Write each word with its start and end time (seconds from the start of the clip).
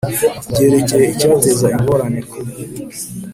byerekeye 0.49 1.05
icyateza 1.13 1.67
ingorane 1.75 2.19
ku 2.29 2.37